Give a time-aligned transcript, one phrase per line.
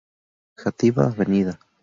[0.63, 1.61] Játiva, Av.